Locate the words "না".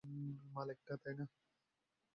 1.19-1.25